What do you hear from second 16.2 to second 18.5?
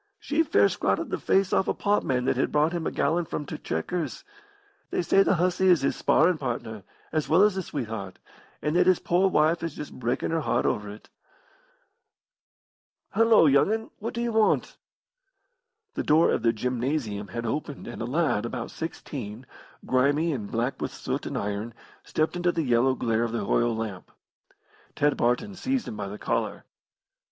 of the gymnasium had opened and a lad,